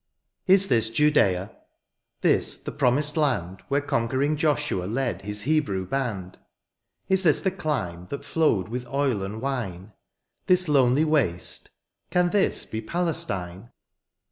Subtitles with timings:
[0.47, 1.55] Is this Judea?
[2.21, 6.39] this the promised land Where conquering Joshua led his Hebrew band?
[7.07, 9.93] Is this the clime that flowed with oil and wme.
[10.47, 11.69] This lonely waste,—
[12.09, 13.69] can this be Palestine